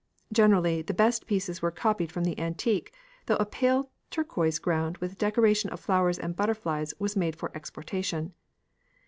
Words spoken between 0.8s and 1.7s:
the best pieces were